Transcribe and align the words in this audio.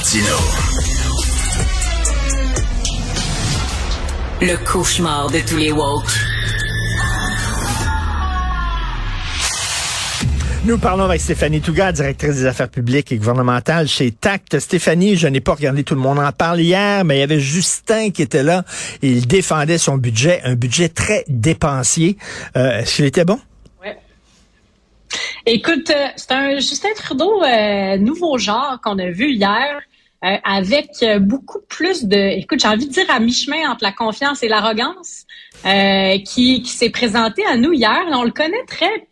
Martino. 0.00 0.36
Le 4.40 4.56
cauchemar 4.64 5.30
de 5.30 5.40
tous 5.46 5.58
les 5.58 5.72
woke. 5.72 6.10
Nous 10.64 10.78
parlons 10.78 11.04
avec 11.04 11.20
Stéphanie 11.20 11.60
Touga, 11.60 11.92
directrice 11.92 12.36
des 12.36 12.46
affaires 12.46 12.70
publiques 12.70 13.12
et 13.12 13.18
gouvernementales 13.18 13.88
chez 13.88 14.10
TACT. 14.10 14.58
Stéphanie, 14.58 15.16
je 15.16 15.28
n'ai 15.28 15.40
pas 15.40 15.52
regardé 15.52 15.84
tout 15.84 15.94
le 15.94 16.00
monde 16.00 16.18
en 16.18 16.32
parle 16.32 16.60
hier, 16.60 17.04
mais 17.04 17.16
il 17.16 17.20
y 17.20 17.22
avait 17.22 17.40
Justin 17.40 18.08
qui 18.10 18.22
était 18.22 18.42
là 18.42 18.64
et 19.02 19.10
il 19.10 19.26
défendait 19.26 19.76
son 19.76 19.98
budget, 19.98 20.40
un 20.44 20.54
budget 20.54 20.88
très 20.88 21.24
dépensier. 21.28 22.16
Euh, 22.56 22.78
Est-ce 22.78 22.96
qu'il 22.96 23.04
était 23.04 23.26
bon? 23.26 23.38
Ouais. 23.82 23.98
Écoute, 25.44 25.90
euh, 25.90 26.06
c'est 26.16 26.32
un 26.32 26.54
Justin 26.54 26.88
Trudeau 26.96 27.42
euh, 27.42 27.98
nouveau 27.98 28.38
genre 28.38 28.78
qu'on 28.82 28.98
a 28.98 29.10
vu 29.10 29.32
hier. 29.32 29.82
Euh, 30.22 30.36
avec 30.44 31.04
beaucoup 31.20 31.60
plus 31.66 32.04
de, 32.04 32.38
écoute, 32.38 32.60
j'ai 32.60 32.68
envie 32.68 32.86
de 32.86 32.92
dire 32.92 33.06
à 33.08 33.20
mi-chemin 33.20 33.70
entre 33.70 33.82
la 33.82 33.92
confiance 33.92 34.42
et 34.42 34.48
l'arrogance, 34.48 35.24
euh, 35.64 36.18
qui, 36.18 36.62
qui 36.62 36.70
s'est 36.70 36.90
présenté 36.90 37.44
à 37.46 37.56
nous 37.56 37.72
hier. 37.72 38.02
On 38.12 38.24
le 38.24 38.30
connaît 38.30 38.64
très 38.66 39.08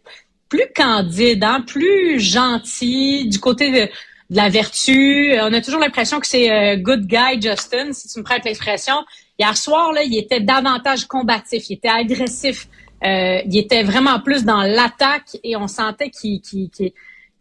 plus 0.49 0.67
candide, 0.75 1.45
hein, 1.45 1.63
plus 1.67 2.21
gentil, 2.21 3.27
du 3.29 3.39
côté 3.39 3.71
de, 3.71 3.91
la 4.31 4.49
vertu. 4.49 5.33
On 5.41 5.53
a 5.53 5.61
toujours 5.61 5.81
l'impression 5.81 6.21
que 6.21 6.27
c'est 6.27 6.51
euh, 6.51 6.77
good 6.77 7.07
guy 7.07 7.41
Justin, 7.41 7.93
si 7.93 8.09
tu 8.09 8.19
me 8.19 8.25
prêtes 8.25 8.45
l'expression. 8.45 9.05
Hier 9.39 9.57
soir, 9.57 9.93
là, 9.93 10.03
il 10.03 10.17
était 10.17 10.41
davantage 10.41 11.07
combatif, 11.07 11.71
il 11.71 11.75
était 11.75 11.89
agressif, 11.89 12.69
euh, 13.05 13.41
il 13.47 13.57
était 13.57 13.83
vraiment 13.83 14.21
plus 14.21 14.45
dans 14.45 14.63
l'attaque 14.63 15.37
et 15.45 15.57
on 15.57 15.69
sentait 15.69 16.11
qu'il 16.11 16.41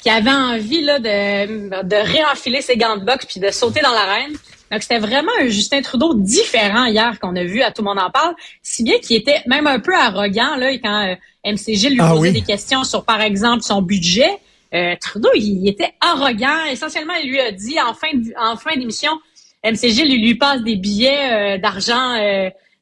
avait 0.05 0.31
envie 0.31 0.81
là, 0.81 0.99
de, 0.99 1.83
de 1.83 1.95
réenfiler 1.95 2.61
ses 2.61 2.77
gants 2.77 2.97
de 2.97 3.03
boxe 3.03 3.25
puis 3.25 3.39
de 3.39 3.49
sauter 3.51 3.81
dans 3.81 3.91
l'arène. 3.91 4.33
Donc, 4.71 4.81
c'était 4.81 4.99
vraiment 4.99 5.31
un 5.39 5.47
Justin 5.47 5.81
Trudeau 5.81 6.13
différent 6.13 6.85
hier 6.85 7.19
qu'on 7.19 7.35
a 7.35 7.43
vu 7.43 7.61
à 7.61 7.71
Tout 7.71 7.81
le 7.81 7.87
monde 7.87 7.99
en 7.99 8.09
parle, 8.09 8.35
si 8.61 8.83
bien 8.83 8.99
qu'il 8.99 9.15
était 9.15 9.41
même 9.47 9.67
un 9.67 9.79
peu 9.79 9.95
arrogant 9.95 10.55
là, 10.57 10.71
quand 10.73 11.07
euh, 11.07 11.15
MCG 11.45 11.89
lui 11.89 11.99
ah 12.01 12.11
posait 12.11 12.31
des 12.31 12.41
questions 12.41 12.83
sur, 12.83 13.05
par 13.05 13.21
exemple, 13.21 13.63
son 13.63 13.81
budget. 13.81 14.29
Euh, 14.73 14.95
Trudeau, 14.99 15.29
il, 15.35 15.67
était 15.69 15.93
arrogant. 16.01 16.65
Essentiellement, 16.69 17.13
il 17.23 17.29
lui 17.29 17.39
a 17.39 17.51
dit 17.51 17.79
en 17.79 17.93
fin 17.93 18.09
en 18.37 18.57
fin 18.57 18.75
d'émission, 18.75 19.11
MCG 19.63 20.03
lui, 20.03 20.17
lui 20.21 20.35
passe 20.35 20.61
des 20.61 20.75
billets 20.75 21.31
euh, 21.31 21.57
d'argent, 21.57 22.15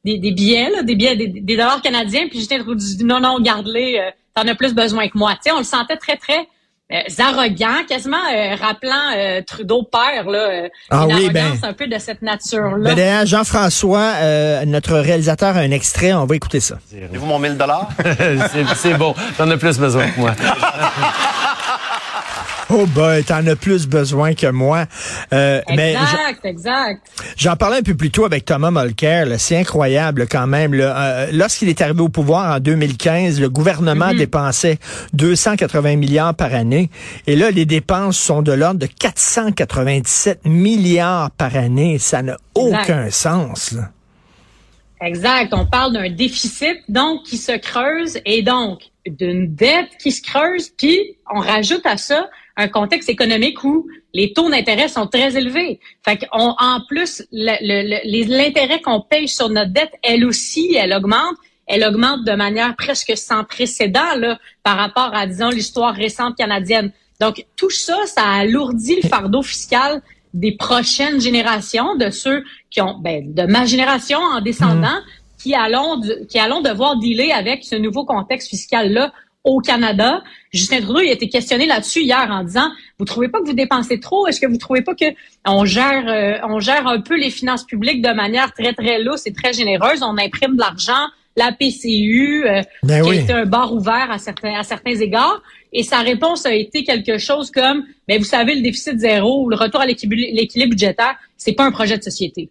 des, 0.04 0.17
des, 0.17 0.32
billets, 0.32 0.72
là, 0.72 0.82
des 0.82 0.95
billets, 0.95 1.16
des, 1.16 1.56
dollars 1.56 1.84
canadiens. 1.84 2.28
Puis 2.28 2.39
Justin 2.39 2.58
Trudeau 2.59 2.73
dit 2.76 3.04
non, 3.04 3.20
non, 3.20 3.39
garde-les, 3.39 4.09
t'en 4.34 4.48
as 4.48 4.56
plus 4.56 4.73
besoin 4.73 5.08
que 5.08 5.17
moi. 5.17 5.34
Tu 5.34 5.42
sais, 5.44 5.52
on 5.52 5.59
le 5.59 5.64
sentait 5.64 5.98
très, 5.98 6.17
très 6.17 6.48
euh, 6.94 7.02
arrogant, 7.17 7.83
quasiment 7.89 8.17
euh, 8.31 8.55
rappelant 8.61 9.11
euh, 9.17 9.41
Trudeau 9.41 9.81
père, 9.81 10.30
là, 10.30 10.69
ah 10.92 11.05
une 11.09 11.16
oui, 11.16 11.30
ben. 11.31 11.45
arrogance 11.45 11.64
un 11.64 11.73
peu 11.73 11.88
de 11.88 11.97
cette 11.97 12.22
nature-là. 12.22 12.77
Ben 12.77 12.95
d'ailleurs, 12.95 13.25
Jean-François, 13.25 14.66
notre 14.66 15.00
réalisateur 15.00 15.58
a 15.58 15.61
un 15.61 15.72
extrait, 15.72 16.14
on 16.14 16.25
va 16.25 16.36
écouter 16.36 16.59
ça. 16.59 16.77
Avez-vous 16.94 17.25
mon 17.25 17.39
1000 17.39 17.58
dollars? 17.58 17.89
c'est 18.75 18.94
bon, 18.94 19.16
j'en 19.38 19.50
ai 19.50 19.58
plus 19.58 19.80
besoin 19.80 20.11
que 20.11 20.19
moi. 20.19 20.36
Oh 22.71 22.85
boy, 22.88 23.23
t'en 23.23 23.45
as 23.45 23.55
plus 23.55 23.88
besoin 23.88 24.33
que 24.33 24.47
moi. 24.47 24.85
Euh, 25.33 25.61
exact, 25.67 26.44
exact. 26.44 27.08
J'en 27.38 27.55
parlais 27.55 27.77
un 27.77 27.83
peu 27.83 27.95
plus 27.95 28.09
tôt 28.09 28.25
avec 28.25 28.45
Thomas 28.45 28.71
Mulcair. 28.71 29.27
C'est 29.38 29.58
incroyable 29.58 30.27
quand 30.27 30.47
même. 30.47 30.73
Euh, 30.73 31.27
lorsqu'il 31.31 31.69
est 31.69 31.80
arrivé 31.81 32.02
au 32.02 32.09
pouvoir 32.09 32.55
en 32.55 32.59
2015, 32.59 33.39
le 33.39 33.49
gouvernement 33.49 34.08
mm-hmm. 34.08 34.17
dépensait 34.17 34.80
280 35.13 35.97
milliards 35.97 36.33
par 36.33 36.55
année. 36.55 36.89
Et 37.27 37.36
là, 37.36 37.52
les 37.52 37.66
dépenses 37.66 38.17
sont 38.17 38.41
de 38.41 38.52
l'ordre 38.52 38.80
de 38.80 38.88
497 38.88 40.45
milliards 40.45 41.30
par 41.31 41.55
année. 41.55 41.99
Ça 41.99 42.23
n'a 42.23 42.38
aucun 42.55 43.11
sens. 43.11 43.73
Là. 43.73 43.91
Exact. 45.02 45.53
On 45.53 45.67
parle 45.67 45.93
d'un 45.93 46.09
déficit, 46.09 46.80
donc, 46.89 47.23
qui 47.23 47.37
se 47.37 47.55
creuse 47.58 48.20
et 48.25 48.42
donc 48.42 48.81
d'une 49.05 49.54
dette 49.54 49.89
qui 50.02 50.11
se 50.11 50.23
creuse. 50.23 50.70
Puis, 50.70 51.17
on 51.31 51.39
rajoute 51.39 51.86
à 51.86 51.98
ça 51.98 52.27
un 52.58 52.67
contexte 52.67 53.10
économique 53.10 53.64
où 53.64 53.88
les 54.14 54.33
taux 54.33 54.49
d'intérêt 54.49 54.88
sont 54.88 55.08
très 55.08 55.38
élevés. 55.38 55.80
Fait 56.04 56.17
qu'en 56.17 56.55
en 56.60 56.80
plus, 56.88 57.23
l'intérêt 57.32 58.82
qu'on 58.82 59.02
paye 59.02 59.27
sur 59.27 59.49
notre 59.49 59.71
dette, 59.71 59.93
elle 60.04 60.26
aussi, 60.26 60.76
elle 60.76 60.93
augmente. 60.93 61.36
Elle 61.67 61.83
augmente 61.83 62.23
de 62.26 62.33
manière 62.33 62.76
presque 62.76 63.17
sans 63.17 63.43
précédent 63.43 64.16
là, 64.17 64.39
par 64.64 64.77
rapport 64.77 65.14
à, 65.14 65.26
disons, 65.26 65.49
l'histoire 65.49 65.95
récente 65.95 66.38
canadienne. 66.38 66.92
Donc, 67.20 67.45
tout 67.55 67.71
ça, 67.71 67.98
ça 68.05 68.23
alourdit 68.23 68.99
le 69.02 69.10
fardeau 69.10 69.42
fiscal 69.42 70.02
des 70.33 70.52
prochaines 70.52 71.20
générations, 71.20 71.95
de 71.95 72.10
ceux 72.10 72.43
qui 72.70 72.82
ont, 72.82 72.99
ben, 72.99 73.33
de 73.33 73.43
ma 73.43 73.66
génération 73.66 74.20
en 74.20 74.42
descendant, 74.42 74.99
mmh. 74.99 75.42
qui 75.42 75.55
allons, 75.55 76.02
qui 76.30 76.39
allons 76.39 76.61
devoir 76.61 76.99
dealer 76.99 77.32
avec 77.32 77.64
ce 77.64 77.76
nouveau 77.76 78.05
contexte 78.05 78.49
fiscal-là 78.49 79.11
au 79.45 79.61
Canada. 79.61 80.23
Justin 80.52 80.82
Trudeau 80.82 81.00
il 81.00 81.10
a 81.10 81.14
été 81.14 81.30
questionné 81.30 81.66
là-dessus 81.66 82.02
hier 82.02 82.28
en 82.30 82.44
disant 82.44 82.70
vous 82.98 83.06
trouvez 83.06 83.30
pas 83.30 83.39
que 83.39 83.45
vous 83.45 83.54
dépensez 83.54 84.00
trop? 84.00 84.28
Est-ce 84.28 84.42
que 84.42 84.48
vous 84.48 84.58
trouvez 84.58 84.82
pas 84.82 84.95
que 84.95 85.06
on 85.45 85.64
gère 85.64 86.08
euh, 86.08 86.45
on 86.50 86.60
gère 86.60 86.88
un 86.88 87.00
peu 87.00 87.16
les 87.16 87.30
finances 87.30 87.64
publiques 87.64 88.02
de 88.02 88.11
manière 88.11 88.52
très 88.52 88.73
très 88.73 89.02
lousse 89.02 89.26
et 89.28 89.34
très 89.34 89.54
généreuse? 89.54 90.02
On 90.02 90.17
imprime 90.17 90.55
de 90.55 90.60
l'argent, 90.60 91.08
la 91.38 91.52
PCU 91.52 92.45
euh, 92.45 92.61
ben 92.84 93.04
qui 93.04 93.10
a 93.11 93.14
été 93.14 93.34
un 93.34 93.45
bar 93.45 93.73
ouvert 93.73 94.10
à 94.11 94.17
certains 94.17 94.55
à 94.55 94.64
certains 94.64 94.95
égards. 94.95 95.42
Et 95.72 95.84
sa 95.84 96.00
réponse 96.00 96.45
a 96.45 96.54
été 96.54 96.84
quelque 96.84 97.17
chose 97.17 97.52
comme 97.52 97.86
ben 98.08 98.17
vous 98.17 98.26
savez 98.26 98.55
le 98.55 98.61
déficit 98.61 98.98
zéro 99.00 99.44
ou 99.44 99.50
le 99.50 99.55
retour 99.55 99.82
à 99.82 99.86
l'équilibre 99.86 100.72
budgétaire, 100.72 101.16
c'est 101.38 101.54
pas 101.54 101.66
un 101.66 101.72
projet 101.72 101.98
de 101.98 102.04
société. 102.04 102.50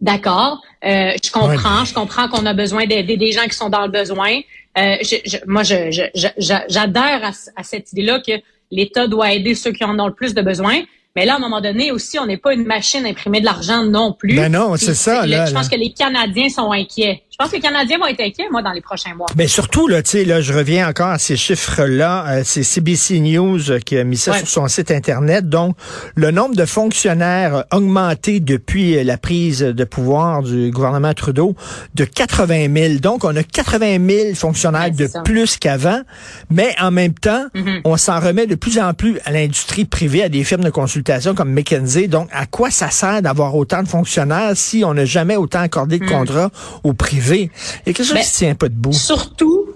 D'accord, 0.00 0.62
euh, 0.82 1.12
je 1.22 1.30
comprends, 1.30 1.84
je 1.84 1.92
comprends 1.92 2.28
qu'on 2.28 2.46
a 2.46 2.54
besoin 2.54 2.86
d'aider 2.86 3.18
des 3.18 3.32
gens 3.32 3.44
qui 3.44 3.54
sont 3.54 3.68
dans 3.68 3.82
le 3.82 3.90
besoin. 3.90 4.40
Euh, 4.78 4.96
je, 5.02 5.36
moi, 5.46 5.62
j'adhère 5.62 7.24
à, 7.24 7.30
à, 7.56 7.62
cette 7.62 7.92
idée-là 7.92 8.20
que 8.26 8.32
l'État 8.70 9.06
doit 9.06 9.32
aider 9.32 9.54
ceux 9.54 9.72
qui 9.72 9.84
en 9.84 9.98
ont 9.98 10.06
le 10.06 10.14
plus 10.14 10.32
de 10.32 10.40
besoin. 10.40 10.82
Mais 11.16 11.26
là, 11.26 11.34
à 11.34 11.36
un 11.36 11.40
moment 11.40 11.60
donné 11.60 11.90
aussi, 11.90 12.18
on 12.18 12.26
n'est 12.26 12.36
pas 12.36 12.54
une 12.54 12.64
machine 12.64 13.04
à 13.04 13.08
imprimer 13.08 13.40
de 13.40 13.44
l'argent 13.44 13.84
non 13.84 14.12
plus. 14.12 14.36
Ben 14.36 14.50
non, 14.50 14.76
c'est 14.76 14.94
ça. 14.94 15.26
Là, 15.26 15.46
je 15.46 15.52
pense 15.52 15.68
que 15.68 15.76
les 15.76 15.92
Canadiens 15.92 16.48
sont 16.48 16.70
inquiets. 16.70 17.22
Je 17.40 17.44
pense 17.46 17.52
que 17.52 17.56
les 17.56 17.62
Canadiens 17.62 17.96
vont 17.96 18.06
être 18.06 18.20
inquiets, 18.20 18.48
moi, 18.50 18.60
dans 18.60 18.72
les 18.72 18.82
prochains 18.82 19.14
mois. 19.14 19.26
Mais 19.34 19.48
surtout, 19.48 19.88
là, 19.88 20.02
tu 20.02 20.10
sais, 20.10 20.24
là, 20.26 20.42
je 20.42 20.52
reviens 20.52 20.86
encore 20.86 21.08
à 21.08 21.18
ces 21.18 21.38
chiffres-là. 21.38 22.26
Euh, 22.28 22.42
c'est 22.44 22.62
CBC 22.62 23.18
News 23.20 23.60
qui 23.86 23.96
a 23.96 24.04
mis 24.04 24.18
ça 24.18 24.34
sur 24.34 24.46
son 24.46 24.68
site 24.68 24.90
Internet. 24.90 25.48
Donc, 25.48 25.74
le 26.16 26.32
nombre 26.32 26.54
de 26.54 26.66
fonctionnaires 26.66 27.64
a 27.70 27.76
augmenté 27.78 28.40
depuis 28.40 29.02
la 29.02 29.16
prise 29.16 29.60
de 29.60 29.84
pouvoir 29.84 30.42
du 30.42 30.70
gouvernement 30.70 31.14
Trudeau 31.14 31.54
de 31.94 32.04
80 32.04 32.74
000. 32.76 32.94
Donc, 33.00 33.24
on 33.24 33.34
a 33.34 33.42
80 33.42 34.06
000 34.06 34.34
fonctionnaires 34.34 34.90
de 34.90 35.08
plus 35.24 35.56
qu'avant. 35.56 36.02
Mais 36.50 36.74
en 36.78 36.90
même 36.90 37.14
temps, 37.14 37.46
mm-hmm. 37.54 37.80
on 37.84 37.96
s'en 37.96 38.20
remet 38.20 38.48
de 38.48 38.54
plus 38.54 38.78
en 38.78 38.92
plus 38.92 39.18
à 39.24 39.32
l'industrie 39.32 39.86
privée, 39.86 40.24
à 40.24 40.28
des 40.28 40.44
firmes 40.44 40.64
de 40.64 40.68
consultation 40.68 41.34
comme 41.34 41.54
McKinsey. 41.54 42.06
Donc, 42.06 42.28
à 42.32 42.44
quoi 42.44 42.70
ça 42.70 42.90
sert 42.90 43.22
d'avoir 43.22 43.56
autant 43.56 43.82
de 43.82 43.88
fonctionnaires 43.88 44.52
si 44.56 44.84
on 44.84 44.92
n'a 44.92 45.06
jamais 45.06 45.36
autant 45.36 45.60
accordé 45.60 45.98
de 45.98 46.04
mm. 46.04 46.10
contrats 46.10 46.50
au 46.84 46.92
privé? 46.92 47.29
Et 47.34 47.50
quelque 47.84 48.04
chose 48.04 48.14
ben, 48.14 48.22
qui 48.22 48.32
tient 48.32 48.54
pas 48.54 48.68
debout. 48.68 48.92
Surtout, 48.92 49.68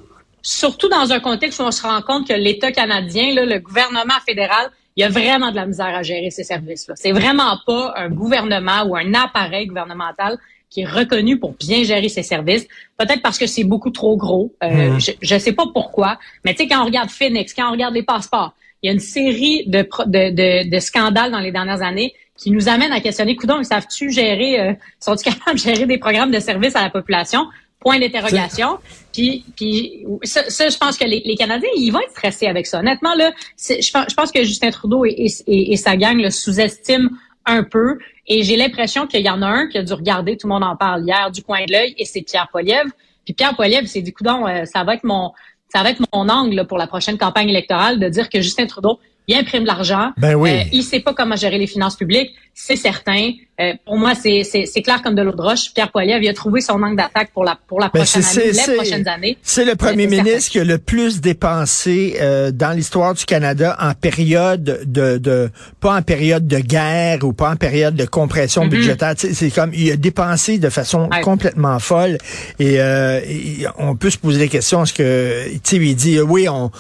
surtout 0.42 0.88
dans 0.88 1.12
un 1.12 1.20
contexte 1.20 1.60
où 1.60 1.62
on 1.62 1.70
se 1.70 1.82
rend 1.82 2.02
compte 2.02 2.28
que 2.28 2.34
l'État 2.34 2.72
canadien, 2.72 3.34
le 3.34 3.58
gouvernement 3.58 4.20
fédéral, 4.26 4.70
il 4.96 5.00
y 5.00 5.04
a 5.04 5.08
vraiment 5.08 5.50
de 5.50 5.56
la 5.56 5.66
misère 5.66 5.94
à 5.94 6.02
gérer 6.02 6.30
ces 6.30 6.44
services-là. 6.44 6.94
C'est 6.96 7.12
vraiment 7.12 7.58
pas 7.66 7.94
un 7.96 8.08
gouvernement 8.10 8.84
ou 8.86 8.96
un 8.96 9.12
appareil 9.14 9.66
gouvernemental 9.66 10.38
qui 10.70 10.82
est 10.82 10.86
reconnu 10.86 11.38
pour 11.38 11.54
bien 11.54 11.84
gérer 11.84 12.08
ses 12.08 12.22
services. 12.22 12.66
Peut-être 12.96 13.22
parce 13.22 13.38
que 13.38 13.46
c'est 13.46 13.64
beaucoup 13.64 13.90
trop 13.90 14.16
gros. 14.16 14.52
Euh, 14.62 14.96
mm-hmm. 14.96 15.16
Je 15.20 15.34
ne 15.34 15.38
sais 15.38 15.52
pas 15.52 15.66
pourquoi. 15.72 16.18
Mais 16.44 16.54
tu 16.54 16.62
sais, 16.62 16.68
quand 16.68 16.82
on 16.82 16.84
regarde 16.84 17.10
Phoenix, 17.10 17.54
quand 17.54 17.68
on 17.68 17.72
regarde 17.72 17.94
les 17.94 18.02
passeports, 18.02 18.54
il 18.82 18.88
y 18.88 18.90
a 18.90 18.92
une 18.92 19.00
série 19.00 19.64
de, 19.66 19.88
de, 20.06 20.68
de 20.68 20.78
scandales 20.78 21.30
dans 21.30 21.40
les 21.40 21.52
dernières 21.52 21.82
années 21.82 22.12
qui 22.36 22.50
nous 22.50 22.68
amène 22.68 22.92
à 22.92 23.00
questionner, 23.00 23.36
coudon, 23.36 23.60
ils 23.60 23.64
savent-tu 23.64 24.10
gérer, 24.10 24.60
euh, 24.60 24.72
sont-ils 24.98 25.24
capables 25.24 25.56
de 25.56 25.62
gérer 25.62 25.86
des 25.86 25.98
programmes 25.98 26.30
de 26.30 26.40
service 26.40 26.74
à 26.74 26.82
la 26.82 26.90
population? 26.90 27.46
Point 27.80 27.98
d'interrogation. 27.98 28.78
Puis, 29.12 29.44
puis 29.56 30.06
ça, 30.22 30.42
je 30.48 30.76
pense 30.78 30.96
que 30.96 31.04
les, 31.04 31.22
les, 31.24 31.36
Canadiens, 31.36 31.68
ils 31.76 31.90
vont 31.90 32.00
être 32.00 32.12
stressés 32.12 32.46
avec 32.46 32.66
ça. 32.66 32.80
Honnêtement, 32.80 33.14
là, 33.14 33.32
je, 33.58 33.74
je 33.80 34.14
pense 34.14 34.32
que 34.32 34.42
Justin 34.42 34.70
Trudeau 34.70 35.04
et, 35.04 35.26
et, 35.46 35.76
sa 35.76 35.96
gang 35.96 36.16
le 36.16 36.30
sous-estiment 36.30 37.10
un 37.44 37.62
peu. 37.62 37.98
Et 38.26 38.42
j'ai 38.42 38.56
l'impression 38.56 39.06
qu'il 39.06 39.20
y 39.20 39.28
en 39.28 39.42
a 39.42 39.46
un 39.46 39.68
qui 39.68 39.76
a 39.76 39.82
dû 39.82 39.92
regarder, 39.92 40.38
tout 40.38 40.46
le 40.46 40.54
monde 40.54 40.64
en 40.64 40.76
parle 40.76 41.04
hier, 41.04 41.30
du 41.30 41.42
coin 41.42 41.62
de 41.66 41.72
l'œil, 41.72 41.94
et 41.98 42.06
c'est 42.06 42.22
Pierre 42.22 42.48
Poilievre. 42.50 42.90
Puis 43.26 43.34
Pierre 43.34 43.54
Poilievre 43.54 43.86
s'est 43.86 44.02
dit, 44.02 44.14
coudon, 44.14 44.46
euh, 44.46 44.64
ça 44.64 44.82
va 44.84 44.94
être 44.94 45.04
mon 45.04 45.32
ça 45.74 45.82
va 45.82 45.90
être 45.90 46.00
mon 46.12 46.28
angle 46.28 46.66
pour 46.68 46.78
la 46.78 46.86
prochaine 46.86 47.18
campagne 47.18 47.48
électorale 47.48 47.98
de 47.98 48.08
dire 48.08 48.30
que 48.30 48.40
Justin 48.40 48.66
Trudeau 48.66 49.00
il 49.28 49.36
imprime 49.36 49.62
de 49.62 49.66
l'argent. 49.68 50.12
Ben 50.18 50.34
oui. 50.34 50.50
Euh, 50.50 50.62
il 50.72 50.82
sait 50.82 51.00
pas 51.00 51.14
comment 51.14 51.36
gérer 51.36 51.58
les 51.58 51.66
finances 51.66 51.96
publiques, 51.96 52.32
c'est 52.52 52.76
certain. 52.76 53.30
Euh, 53.60 53.72
pour 53.86 53.96
moi, 53.96 54.14
c'est 54.14 54.42
clair 54.82 55.00
comme 55.02 55.14
de 55.14 55.22
l'eau 55.22 55.32
de 55.32 55.40
roche. 55.40 55.72
Pierre 55.74 55.90
Poilievre, 55.92 56.22
il 56.22 56.28
a 56.28 56.34
trouvé 56.34 56.60
son 56.60 56.82
angle 56.82 56.96
d'attaque 56.96 57.30
pour 57.32 57.44
la 57.44 57.56
pour 57.68 57.78
la 57.80 57.86
Ben, 57.88 58.00
prochaine 58.00 58.22
année, 58.24 58.52
c'est- 58.52 58.70
les 58.70 58.76
prochaines 58.76 59.08
années. 59.08 59.38
C'est 59.42 59.64
le 59.64 59.76
premier 59.76 60.04
C'est 60.08 60.16
certain. 60.16 60.24
ministre 60.30 60.50
qui 60.52 60.58
a 60.60 60.64
le 60.64 60.78
plus 60.78 61.20
dépensé 61.20 62.16
euh, 62.20 62.50
dans 62.50 62.72
l'histoire 62.76 63.14
du 63.14 63.24
Canada 63.24 63.76
en 63.80 63.94
période 63.94 64.82
de, 64.84 65.18
de 65.18 65.50
pas 65.80 65.96
en 65.96 66.02
période 66.02 66.46
de 66.48 66.58
guerre 66.58 67.18
ou 67.22 67.32
pas 67.32 67.50
en 67.50 67.56
période 67.56 67.94
de 67.94 68.04
compression 68.06 68.66
budgétaire. 68.66 69.14
Tu 69.14 69.28
sais, 69.28 69.34
C'est 69.34 69.50
comme 69.50 69.70
il 69.72 69.90
a 69.92 69.96
dépensé 69.96 70.58
de 70.58 70.68
façon 70.68 71.08
Ouais. 71.10 71.20
complètement 71.20 71.78
folle 71.78 72.18
et, 72.58 72.80
euh, 72.80 73.20
et 73.26 73.66
on 73.78 73.94
peut 73.94 74.10
se 74.10 74.18
poser 74.18 74.38
des 74.38 74.48
questions. 74.48 74.82
Est-ce 74.82 74.92
que 74.94 75.48
tu 75.54 75.60
sais 75.64 75.76
il 75.76 75.94
dit 75.94 76.16
euh, 76.18 76.22
oui 76.22 76.48
on 76.48 76.70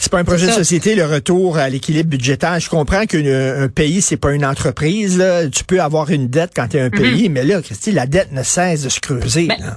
c'est 0.00 0.10
pas 0.12 0.18
un 0.18 0.24
projet 0.24 0.46
de 0.46 0.52
société, 0.52 0.94
le 0.94 1.04
retour 1.04 1.58
à 1.58 1.68
l'équilibre 1.68 2.08
budgétaire. 2.08 2.58
Je 2.60 2.70
comprends 2.70 3.04
qu'un 3.04 3.68
pays, 3.68 4.00
c'est 4.00 4.16
pas 4.16 4.32
une 4.32 4.44
entreprise. 4.44 5.18
là. 5.18 5.48
Tu 5.48 5.64
peux 5.64 5.80
avoir 5.80 6.10
une 6.10 6.28
dette 6.28 6.52
quand 6.54 6.68
tu 6.68 6.76
es 6.76 6.80
un 6.80 6.90
pays, 6.90 7.28
mais 7.28 7.44
là, 7.44 7.60
Christy, 7.60 7.90
la 7.92 8.06
dette 8.06 8.32
ne 8.32 8.42
cesse 8.42 8.84
de 8.84 8.88
se 8.88 9.00
creuser. 9.00 9.46
Ben, 9.48 9.56
là. 9.60 9.76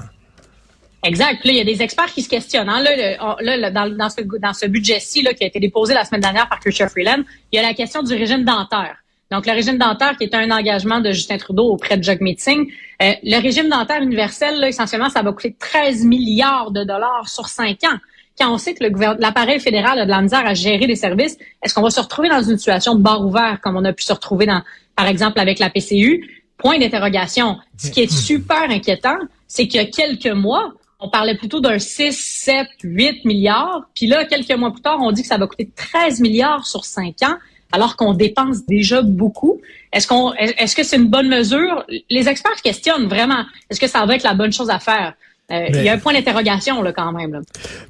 Exact. 1.04 1.38
Puis 1.42 1.50
Là, 1.50 1.54
il 1.54 1.58
y 1.58 1.62
a 1.62 1.76
des 1.76 1.82
experts 1.82 2.14
qui 2.14 2.22
se 2.22 2.30
questionnent. 2.30 2.70
hein. 2.70 2.82
Là, 2.84 2.92
le- 2.96 3.72
dans, 3.74 3.90
dans 3.98 4.10
ce, 4.10 4.22
dans 4.40 4.54
ce 4.54 4.68
budget-ci 4.68 5.24
qui 5.36 5.44
a 5.44 5.48
été 5.48 5.60
déposé 5.60 5.94
la 5.96 6.06
semaine 6.06 6.22
dernière 6.22 6.48
par 6.48 6.60
Kirchner 6.60 6.88
Freeland, 6.90 7.24
il 7.52 7.56
y 7.56 7.60
a 7.60 7.64
la 7.68 7.74
question 7.74 8.04
du 8.04 8.14
régime 8.14 8.44
dentaire. 8.46 8.98
Donc, 9.32 9.48
le 9.48 9.54
régime 9.54 9.78
dentaire 9.78 10.18
qui 10.18 10.26
est 10.26 10.36
un 10.36 10.52
engagement 10.52 11.00
de 11.00 11.12
Justin 11.14 11.38
Trudeau 11.38 11.64
auprès 11.70 11.98
de 11.98 12.04
Jacques 12.04 12.22
Meeting. 12.22 12.68
Euh, 13.02 13.14
le 13.24 13.42
régime 13.42 13.70
dentaire 13.70 14.02
universel, 14.04 14.60
là, 14.60 14.68
essentiellement, 14.68 15.10
ça 15.10 15.24
va 15.24 15.32
coûter 15.32 15.56
13 15.58 16.04
milliards 16.06 16.70
de 16.72 16.84
dollars 16.84 17.28
sur 17.28 17.48
cinq 17.48 17.84
ans. 17.86 17.98
Quand 18.38 18.54
on 18.54 18.58
sait 18.58 18.74
que 18.74 18.84
l'appareil 19.20 19.60
fédéral 19.60 20.00
a 20.00 20.06
de 20.06 20.10
la 20.10 20.22
misère 20.22 20.46
à 20.46 20.54
gérer 20.54 20.88
des 20.88 20.96
services, 20.96 21.38
est-ce 21.64 21.74
qu'on 21.74 21.82
va 21.82 21.92
se 21.92 22.00
retrouver 22.00 22.30
dans 22.30 22.42
une 22.42 22.58
situation 22.58 22.96
de 22.96 23.02
bar 23.02 23.26
ouvert 23.26 23.60
comme 23.62 23.76
on 23.76 23.86
a 23.86 23.94
pu 23.94 24.04
se 24.04 24.14
retrouver 24.14 24.46
dans, 24.46 24.62
par 24.96 25.08
exemple, 25.08 25.40
avec 25.40 25.60
la 25.60 25.70
PCU? 25.70 26.44
Point 26.58 26.80
d'interrogation. 26.80 27.58
Ce 27.78 27.90
qui 27.90 28.02
est 28.02 28.12
super 28.12 28.70
inquiétant, 28.70 29.18
c'est 29.48 29.68
qu'il 29.68 29.82
y 29.82 29.84
a 29.84 29.88
quelques 29.88 30.28
mois, 30.28 30.74
on 31.02 31.10
parlait 31.10 31.36
plutôt 31.36 31.60
d'un 31.60 31.80
6, 31.80 32.14
7, 32.14 32.68
8 32.84 33.26
milliards. 33.26 33.90
Puis 33.96 34.06
là, 34.06 34.26
quelques 34.26 34.52
mois 34.52 34.72
plus 34.72 34.82
tard, 34.82 35.00
on 35.02 35.12
dit 35.12 35.24
que 35.24 35.28
ça 35.28 35.38
va 35.38 35.48
coûter 35.48 35.70
13 35.76 36.22
milliards 36.22 36.66
sur 36.66 36.86
5 36.86 37.16
ans, 37.24 37.36
alors 37.72 37.96
qu'on 37.96 38.14
dépense 38.14 38.66
déjà 38.66 39.02
beaucoup. 39.02 39.60
Est-ce 39.92 40.08
qu'on, 40.08 40.34
est-ce 40.34 40.76
que 40.76 40.84
c'est 40.84 40.98
une 40.98 41.10
bonne 41.10 41.28
mesure? 41.28 41.86
Les 42.10 42.30
experts 42.30 42.62
questionnent 42.62 43.08
vraiment. 43.08 43.44
Est-ce 43.70 43.80
que 43.80 43.88
ça 43.88 44.06
va 44.06 44.16
être 44.16 44.24
la 44.24 44.36
bonne 44.36 44.54
chose 44.54 44.70
à 44.70 44.80
faire? 44.80 45.16
Euh, 45.52 45.68
Il 45.70 45.84
y 45.84 45.90
a 45.90 45.94
un 45.94 45.98
point 45.98 46.14
d'interrogation 46.14 46.82
là 46.82 46.94
quand 46.94 47.12
même. 47.12 47.34
Là. 47.34 47.40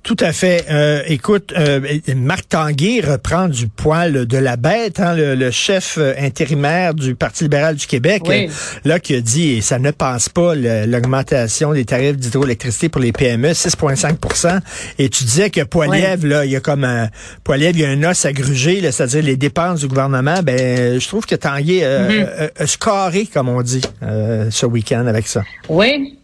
Tout 0.03 0.17
à 0.19 0.31
fait. 0.33 0.65
Euh, 0.69 1.01
écoute, 1.07 1.53
euh, 1.57 1.79
Marc 2.15 2.49
Tanguay 2.49 3.01
reprend 3.01 3.47
du 3.47 3.67
poil 3.67 4.25
de 4.25 4.37
la 4.37 4.55
bête, 4.57 4.99
hein, 4.99 5.15
le, 5.15 5.35
le 5.35 5.51
chef 5.51 5.97
euh, 5.97 6.13
intérimaire 6.17 6.93
du 6.93 7.15
Parti 7.15 7.43
libéral 7.43 7.75
du 7.75 7.85
Québec, 7.87 8.23
Oui. 8.25 8.47
euh, 8.47 8.51
là 8.85 8.99
qui 8.99 9.15
a 9.15 9.21
dit, 9.21 9.51
et 9.57 9.61
ça 9.61 9.79
ne 9.79 9.91
passe 9.91 10.29
pas, 10.29 10.55
l'augmentation 10.55 11.73
des 11.73 11.85
tarifs 11.85 12.17
d'hydroélectricité 12.17 12.89
pour 12.89 13.01
les 13.01 13.11
PME, 13.11 13.51
6,5% 13.53 14.59
Et 14.99 15.09
tu 15.09 15.23
disais 15.23 15.49
que 15.49 15.61
Poiliev, 15.61 16.25
là, 16.25 16.45
il 16.45 16.51
y 16.51 16.55
a 16.55 16.59
comme 16.59 16.83
un, 16.83 17.09
Poiliev, 17.43 17.75
il 17.75 17.81
y 17.81 17.85
a 17.85 17.89
un 17.89 18.03
os 18.03 18.25
à 18.25 18.33
gruger, 18.33 18.81
c'est-à-dire 18.91 19.23
les 19.23 19.37
dépenses 19.37 19.81
du 19.81 19.87
gouvernement. 19.87 20.41
Ben, 20.43 20.99
je 20.99 21.07
trouve 21.07 21.25
que 21.25 21.35
Tanguay 21.35 21.81
euh, 21.83 22.01
Mm-hmm. 22.01 22.49
a- 22.59 22.63
a 22.63 22.67
scoré, 22.67 23.27
comme 23.31 23.49
on 23.49 23.61
dit, 23.61 23.81
ce 24.01 24.65
week-end 24.65 25.05
avec 25.07 25.27
ça. 25.27 25.43
Oui. 25.69 26.17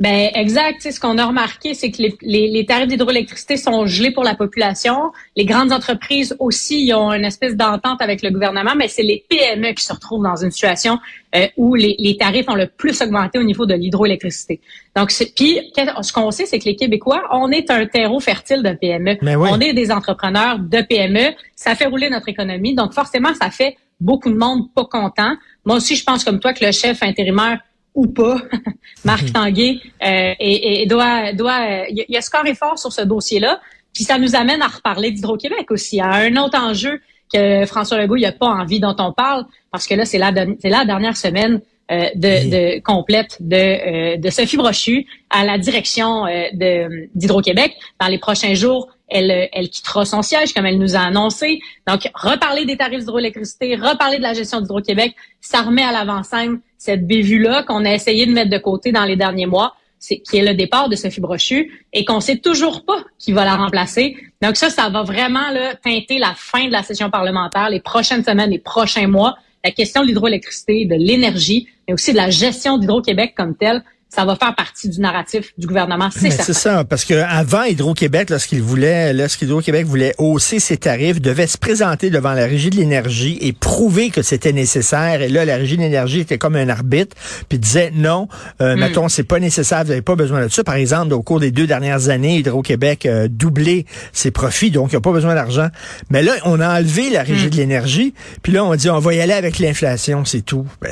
Ben 0.00 0.30
exact. 0.34 0.90
Ce 0.90 0.98
qu'on 0.98 1.18
a 1.18 1.26
remarqué, 1.26 1.74
c'est 1.74 1.90
que 1.90 2.00
les, 2.00 2.16
les- 2.22 2.48
les 2.48 2.64
tarifs 2.64 2.88
d'hydroélectricité 2.88 3.58
sont 3.58 3.84
gelés 3.84 4.10
pour 4.12 4.24
la 4.24 4.34
population. 4.34 5.12
Les 5.36 5.44
grandes 5.44 5.72
entreprises 5.72 6.34
aussi, 6.38 6.86
ils 6.86 6.94
ont 6.94 7.12
une 7.12 7.26
espèce 7.26 7.54
d'entente 7.54 8.00
avec 8.00 8.22
le 8.22 8.30
gouvernement, 8.30 8.72
mais 8.74 8.88
c'est 8.88 9.02
les 9.02 9.22
PME 9.28 9.72
qui 9.74 9.84
se 9.84 9.92
retrouvent 9.92 10.22
dans 10.24 10.36
une 10.36 10.50
situation 10.50 10.98
euh, 11.36 11.46
où 11.58 11.74
les, 11.74 11.96
les 11.98 12.16
tarifs 12.16 12.48
ont 12.48 12.54
le 12.54 12.66
plus 12.66 13.00
augmenté 13.02 13.38
au 13.38 13.42
niveau 13.42 13.66
de 13.66 13.74
l'hydroélectricité. 13.74 14.60
Donc, 14.96 15.12
puis 15.36 15.60
ce 16.02 16.12
qu'on 16.14 16.30
sait, 16.30 16.46
c'est 16.46 16.58
que 16.58 16.64
les 16.64 16.76
Québécois, 16.76 17.22
on 17.32 17.50
est 17.52 17.70
un 17.70 17.84
terreau 17.84 18.20
fertile 18.20 18.62
de 18.62 18.72
PME. 18.72 19.18
Mais 19.20 19.36
oui. 19.36 19.50
On 19.52 19.60
est 19.60 19.74
des 19.74 19.92
entrepreneurs 19.92 20.58
de 20.58 20.80
PME. 20.80 21.34
Ça 21.54 21.74
fait 21.74 21.84
rouler 21.86 22.08
notre 22.08 22.30
économie. 22.30 22.74
Donc, 22.74 22.94
forcément, 22.94 23.34
ça 23.34 23.50
fait 23.50 23.76
beaucoup 24.00 24.30
de 24.30 24.36
monde 24.38 24.72
pas 24.74 24.86
content. 24.86 25.34
Moi 25.66 25.76
aussi, 25.76 25.94
je 25.94 26.04
pense 26.04 26.24
comme 26.24 26.40
toi 26.40 26.54
que 26.54 26.64
le 26.64 26.72
chef 26.72 27.02
intérimaire 27.02 27.60
ou 27.94 28.06
pas, 28.06 28.38
Marc 29.04 29.32
Tanguay, 29.32 29.80
euh, 30.02 30.34
et, 30.38 30.82
et 30.82 30.86
doit, 30.86 31.32
doit, 31.32 31.88
il 31.88 32.04
y 32.08 32.16
a 32.16 32.20
score 32.20 32.46
et 32.46 32.54
fort 32.54 32.78
sur 32.78 32.92
ce 32.92 33.02
dossier-là. 33.02 33.60
Puis 33.92 34.04
ça 34.04 34.18
nous 34.18 34.36
amène 34.36 34.62
à 34.62 34.68
reparler 34.68 35.10
d'Hydro-Québec 35.10 35.70
aussi, 35.70 36.00
à 36.00 36.10
un 36.12 36.36
autre 36.36 36.58
enjeu 36.58 37.00
que 37.32 37.64
François 37.66 37.98
Legault 37.98 38.18
n'a 38.18 38.32
pas 38.32 38.46
envie 38.46 38.80
dont 38.80 38.96
on 38.98 39.12
parle, 39.12 39.44
parce 39.70 39.86
que 39.86 39.94
là, 39.94 40.04
c'est 40.04 40.18
la, 40.18 40.32
c'est 40.60 40.68
la 40.68 40.84
dernière 40.84 41.16
semaine 41.16 41.60
euh, 41.90 42.08
de, 42.14 42.50
de 42.50 42.80
complète 42.82 43.36
de, 43.40 43.56
euh, 43.56 44.16
de 44.16 44.30
Sophie 44.30 44.56
Brochu 44.56 45.06
à 45.28 45.44
la 45.44 45.58
direction 45.58 46.24
euh, 46.24 46.44
de 46.52 47.08
d'Hydro-Québec. 47.16 47.74
Dans 48.00 48.06
les 48.06 48.18
prochains 48.18 48.54
jours, 48.54 48.88
elle, 49.10 49.30
euh, 49.30 49.46
elle 49.52 49.68
quittera 49.68 50.04
son 50.04 50.22
siège, 50.22 50.54
comme 50.54 50.66
elle 50.66 50.78
nous 50.78 50.96
a 50.96 51.00
annoncé. 51.00 51.60
Donc, 51.86 52.08
reparler 52.14 52.64
des 52.64 52.76
tarifs 52.76 53.00
d'hydroélectricité, 53.00 53.76
reparler 53.76 54.18
de 54.18 54.22
la 54.22 54.34
gestion 54.34 54.60
d'Hydro-Québec, 54.60 55.14
ça 55.40 55.62
remet 55.62 55.82
à 55.82 55.92
l'avant-scène 55.92 56.60
cette 56.78 57.06
bévue-là 57.06 57.64
qu'on 57.64 57.84
a 57.84 57.92
essayé 57.92 58.26
de 58.26 58.32
mettre 58.32 58.50
de 58.50 58.58
côté 58.58 58.92
dans 58.92 59.04
les 59.04 59.16
derniers 59.16 59.46
mois, 59.46 59.74
qui 60.00 60.38
est 60.38 60.44
le 60.44 60.54
départ 60.54 60.88
de 60.88 60.96
Sophie 60.96 61.20
Brochu 61.20 61.84
et 61.92 62.04
qu'on 62.06 62.20
sait 62.20 62.38
toujours 62.38 62.84
pas 62.86 63.04
qui 63.18 63.32
va 63.32 63.44
la 63.44 63.56
remplacer. 63.56 64.16
Donc 64.40 64.56
ça, 64.56 64.70
ça 64.70 64.88
va 64.88 65.02
vraiment 65.02 65.50
là, 65.52 65.74
teinter 65.74 66.18
la 66.18 66.32
fin 66.34 66.66
de 66.66 66.72
la 66.72 66.82
session 66.82 67.10
parlementaire, 67.10 67.68
les 67.68 67.80
prochaines 67.80 68.24
semaines, 68.24 68.50
les 68.50 68.58
prochains 68.58 69.06
mois. 69.06 69.36
La 69.62 69.72
question 69.72 70.00
de 70.00 70.06
l'hydroélectricité, 70.06 70.86
de 70.86 70.94
l'énergie, 70.94 71.68
mais 71.86 71.92
aussi 71.92 72.12
de 72.12 72.16
la 72.16 72.30
gestion 72.30 72.78
d'Hydro-Québec 72.78 73.34
comme 73.36 73.54
telle, 73.54 73.84
ça 74.14 74.24
va 74.24 74.34
faire 74.36 74.54
partie 74.56 74.88
du 74.88 75.00
narratif 75.00 75.52
du 75.56 75.66
gouvernement, 75.66 76.10
c'est 76.12 76.30
certain. 76.30 76.42
C'est 76.44 76.52
ça, 76.52 76.84
parce 76.84 77.04
que 77.04 77.14
avant 77.14 77.62
Hydro-Québec, 77.62 78.30
lorsqu'il 78.30 78.60
voulait, 78.60 79.12
lorsqu'Hydro-Québec 79.12 79.86
voulait 79.86 80.14
hausser 80.18 80.58
ses 80.58 80.76
tarifs, 80.76 81.20
devait 81.20 81.46
se 81.46 81.56
présenter 81.56 82.10
devant 82.10 82.32
la 82.32 82.44
Régie 82.46 82.70
de 82.70 82.76
l'énergie 82.76 83.38
et 83.40 83.52
prouver 83.52 84.10
que 84.10 84.22
c'était 84.22 84.52
nécessaire. 84.52 85.22
Et 85.22 85.28
là, 85.28 85.44
la 85.44 85.56
Régie 85.56 85.76
de 85.76 85.82
l'énergie 85.82 86.20
était 86.20 86.38
comme 86.38 86.56
un 86.56 86.68
arbitre, 86.68 87.16
puis 87.48 87.58
disait 87.58 87.92
non, 87.94 88.28
euh, 88.60 88.74
Hmm. 88.74 88.80
mettons, 88.80 89.08
c'est 89.08 89.22
pas 89.22 89.38
nécessaire, 89.38 89.82
vous 89.84 89.90
n'avez 89.90 90.02
pas 90.02 90.16
besoin 90.16 90.42
de 90.44 90.48
ça. 90.48 90.64
Par 90.64 90.74
exemple, 90.74 91.12
au 91.14 91.22
cours 91.22 91.38
des 91.40 91.50
deux 91.52 91.66
dernières 91.68 92.08
années, 92.08 92.38
Hydro-Québec 92.38 93.06
a 93.06 93.28
doublé 93.28 93.86
ses 94.12 94.30
profits, 94.32 94.70
donc 94.70 94.90
il 94.92 94.96
n'a 94.96 95.00
pas 95.00 95.12
besoin 95.12 95.34
d'argent. 95.34 95.68
Mais 96.10 96.22
là, 96.22 96.32
on 96.44 96.58
a 96.60 96.78
enlevé 96.78 97.10
la 97.10 97.22
Régie 97.22 97.46
Hmm. 97.46 97.50
de 97.50 97.56
l'énergie, 97.56 98.14
puis 98.42 98.52
là, 98.52 98.64
on 98.64 98.74
dit 98.74 98.90
on 98.90 98.98
va 98.98 99.14
y 99.14 99.20
aller 99.20 99.32
avec 99.34 99.58
l'inflation, 99.60 100.24
c'est 100.24 100.42
tout. 100.42 100.66
Ben, 100.82 100.90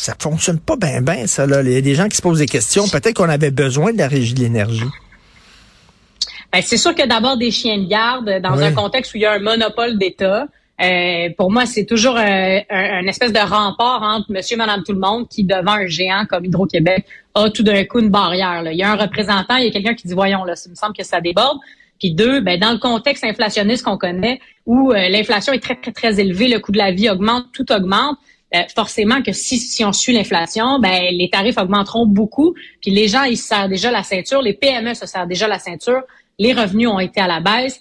ça 0.00 0.14
fonctionne 0.18 0.58
pas 0.58 0.76
bien, 0.76 1.00
bien, 1.02 1.26
ça. 1.26 1.46
Là. 1.46 1.62
Il 1.62 1.70
y 1.72 1.76
a 1.76 1.80
des 1.80 1.94
gens 1.94 2.08
qui 2.08 2.16
se 2.16 2.22
posent 2.22 2.38
des 2.38 2.46
questions. 2.46 2.88
Peut-être 2.88 3.14
qu'on 3.14 3.28
avait 3.28 3.50
besoin 3.50 3.92
de 3.92 3.98
la 3.98 4.08
Régie 4.08 4.34
de 4.34 4.40
l'énergie. 4.40 4.84
Ben, 6.52 6.62
c'est 6.62 6.76
sûr 6.78 6.94
que 6.94 7.06
d'abord 7.06 7.36
des 7.36 7.50
chiens 7.50 7.78
de 7.78 7.86
garde 7.88 8.40
dans 8.42 8.56
Oui. 8.56 8.64
un 8.64 8.72
contexte 8.72 9.14
où 9.14 9.18
il 9.18 9.20
y 9.22 9.26
a 9.26 9.32
un 9.32 9.38
monopole 9.38 9.98
d'État. 9.98 10.46
euh, 10.82 11.28
pour 11.36 11.50
moi, 11.52 11.66
c'est 11.66 11.84
toujours 11.84 12.16
euh, 12.16 12.20
un, 12.20 12.60
un 12.70 13.06
espèce 13.06 13.32
de 13.32 13.38
rempart 13.38 14.02
entre 14.02 14.32
monsieur, 14.32 14.56
madame, 14.56 14.82
tout 14.84 14.92
le 14.94 14.98
monde 14.98 15.28
qui, 15.28 15.44
devant 15.44 15.72
un 15.74 15.86
géant 15.86 16.24
comme 16.28 16.44
Hydro-Québec, 16.46 17.04
a 17.34 17.50
tout 17.50 17.62
d'un 17.62 17.84
coup 17.84 17.98
une 18.00 18.08
barrière. 18.08 18.62
là. 18.62 18.72
Il 18.72 18.78
y 18.78 18.82
a 18.82 18.90
un 18.90 18.96
représentant, 18.96 19.56
il 19.56 19.66
y 19.66 19.68
a 19.68 19.70
quelqu'un 19.70 19.94
qui 19.94 20.08
dit, 20.08 20.14
voyons, 20.14 20.42
là, 20.44 20.56
ça 20.56 20.68
me 20.70 20.74
semble 20.74 20.94
que 20.96 21.04
ça 21.04 21.20
déborde. 21.20 21.58
Puis 22.00 22.12
deux, 22.14 22.40
ben, 22.40 22.58
dans 22.58 22.72
le 22.72 22.78
contexte 22.78 23.22
inflationniste 23.24 23.84
qu'on 23.84 23.98
connaît, 23.98 24.40
où 24.64 24.90
euh, 24.90 25.08
l'inflation 25.10 25.52
est 25.52 25.60
très, 25.62 25.74
très, 25.76 25.92
très 25.92 26.18
élevée, 26.18 26.48
le 26.48 26.58
coût 26.58 26.72
de 26.72 26.78
la 26.78 26.92
vie 26.92 27.10
augmente, 27.10 27.44
tout 27.52 27.70
augmente, 27.70 28.16
euh, 28.54 28.62
forcément 28.74 29.22
que 29.22 29.32
si, 29.32 29.58
si 29.58 29.84
on 29.84 29.92
suit 29.92 30.12
l'inflation, 30.12 30.78
ben, 30.80 31.02
les 31.12 31.28
tarifs 31.30 31.58
augmenteront 31.58 32.06
beaucoup. 32.06 32.54
Puis 32.80 32.90
les 32.90 33.08
gens, 33.08 33.22
ils 33.22 33.36
se 33.36 33.46
serrent 33.46 33.68
déjà 33.68 33.90
la 33.90 34.02
ceinture, 34.02 34.42
les 34.42 34.54
PME 34.54 34.94
se 34.94 35.06
serrent 35.06 35.26
déjà 35.26 35.46
la 35.46 35.58
ceinture, 35.58 36.02
les 36.38 36.52
revenus 36.52 36.88
ont 36.88 36.98
été 36.98 37.20
à 37.20 37.28
la 37.28 37.40
baisse. 37.40 37.80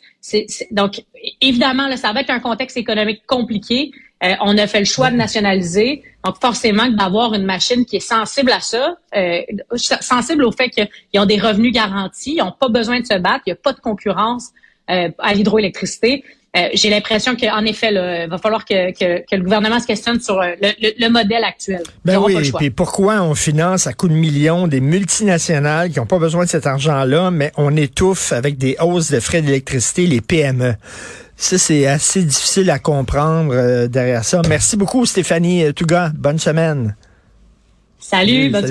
Donc, 0.71 1.01
évidemment, 1.41 1.87
là, 1.87 1.97
ça 1.97 2.11
va 2.11 2.21
être 2.21 2.29
un 2.29 2.39
contexte 2.39 2.77
économique 2.77 3.23
compliqué. 3.25 3.91
Euh, 4.21 4.33
on 4.41 4.57
a 4.57 4.67
fait 4.67 4.79
le 4.79 4.85
choix 4.85 5.11
de 5.11 5.15
nationaliser. 5.15 6.03
Donc, 6.25 6.35
forcément, 6.41 6.87
d'avoir 6.89 7.33
une 7.33 7.45
machine 7.45 7.85
qui 7.85 7.95
est 7.95 8.01
sensible 8.01 8.51
à 8.51 8.59
ça, 8.59 8.97
euh, 9.15 9.41
sensible 9.75 10.43
au 10.43 10.51
fait 10.51 10.69
qu'ils 10.69 11.19
ont 11.21 11.25
des 11.25 11.39
revenus 11.39 11.71
garantis, 11.71 12.33
ils 12.35 12.43
n'ont 12.43 12.51
pas 12.51 12.67
besoin 12.67 12.99
de 12.99 13.05
se 13.05 13.17
battre, 13.17 13.43
il 13.47 13.49
n'y 13.49 13.53
a 13.53 13.61
pas 13.63 13.71
de 13.71 13.79
concurrence 13.79 14.49
euh, 14.89 15.09
à 15.19 15.33
l'hydroélectricité. 15.33 16.23
Euh, 16.57 16.67
J'ai 16.73 16.89
l'impression 16.89 17.35
qu'en 17.35 17.63
effet, 17.65 17.89
il 17.91 18.27
va 18.29 18.37
falloir 18.39 18.65
que, 18.65 18.91
que, 18.91 19.19
que 19.29 19.35
le 19.35 19.43
gouvernement 19.43 19.79
se 19.79 19.85
questionne 19.85 20.19
sur 20.19 20.39
euh, 20.41 20.53
le, 20.61 20.69
le- 20.81 20.93
le 20.99 21.09
modèle 21.09 21.43
actuel. 21.43 21.83
Ben 22.05 22.17
oui, 22.17 22.35
et 22.47 22.51
puis 22.51 22.69
pourquoi 22.71 23.21
on 23.21 23.35
finance 23.35 23.85
à 23.85 23.93
coups 23.93 24.11
de 24.13 24.17
millions 24.17 24.67
des 24.67 24.79
multinationales 24.81 25.91
qui 25.91 25.99
n'ont 25.99 26.07
pas 26.07 26.17
besoin 26.17 26.45
de 26.45 26.49
cet 26.49 26.65
argent-là, 26.65 27.29
mais 27.29 27.51
on 27.57 27.75
étouffe 27.77 28.31
avec 28.33 28.57
des 28.57 28.75
hausses 28.81 29.11
de 29.11 29.19
frais 29.19 29.43
d'électricité 29.43 30.07
les 30.07 30.21
PME. 30.21 30.73
Ça, 31.37 31.57
c'est 31.59 31.85
assez 31.85 32.23
difficile 32.23 32.69
à 32.71 32.79
comprendre 32.79 33.53
euh, 33.53 33.87
derrière 33.87 34.25
ça. 34.25 34.41
Merci 34.49 34.75
beaucoup, 34.75 35.05
Stéphanie 35.05 35.71
Touga. 35.75 36.11
Bonne 36.15 36.39
semaine. 36.39 36.95
Salut, 37.99 38.49
bonne 38.49 38.61
Salut. 38.61 38.67